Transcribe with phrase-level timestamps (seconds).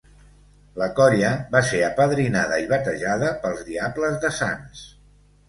[0.81, 4.83] La colla va ser apadrinada i batejada pels Diables de Sants.